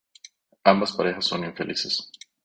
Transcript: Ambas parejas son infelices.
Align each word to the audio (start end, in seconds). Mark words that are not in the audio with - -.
Ambas 0.63 0.93
parejas 0.93 1.25
son 1.25 1.43
infelices. 1.45 2.11